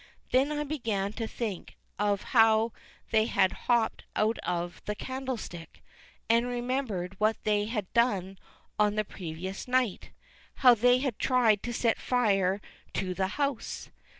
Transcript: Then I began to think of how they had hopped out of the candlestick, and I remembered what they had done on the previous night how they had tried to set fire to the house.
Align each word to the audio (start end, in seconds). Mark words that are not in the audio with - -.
Then 0.31 0.51
I 0.51 0.63
began 0.63 1.13
to 1.13 1.27
think 1.27 1.77
of 1.99 2.23
how 2.33 2.71
they 3.11 3.27
had 3.27 3.51
hopped 3.51 4.03
out 4.15 4.39
of 4.39 4.81
the 4.85 4.95
candlestick, 4.95 5.83
and 6.27 6.47
I 6.47 6.49
remembered 6.49 7.19
what 7.19 7.37
they 7.43 7.65
had 7.65 7.93
done 7.93 8.39
on 8.79 8.95
the 8.95 9.05
previous 9.05 9.67
night 9.67 10.09
how 10.55 10.73
they 10.73 10.97
had 10.97 11.19
tried 11.19 11.61
to 11.61 11.71
set 11.71 11.99
fire 11.99 12.59
to 12.95 13.13
the 13.13 13.27
house. 13.37 13.91